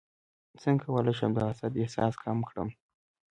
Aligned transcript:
څنګه 0.61 0.83
کولی 0.87 1.13
شم 1.19 1.31
د 1.35 1.39
حسد 1.47 1.73
احساس 1.81 2.13
کم 2.23 2.37
کړم 2.49 2.69